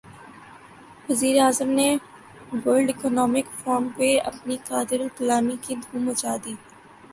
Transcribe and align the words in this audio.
وزیر 1.07 1.35
اعظم 1.45 1.69
نے 1.79 1.89
ورلڈ 2.63 2.87
اکنامک 2.93 3.47
فورم 3.59 3.85
پہ 3.97 4.07
اپنی 4.31 4.55
قادرالکلامی 4.67 5.55
کی 5.63 5.73
دھوم 5.83 6.01
مچا 6.07 6.33
دی 6.43 6.53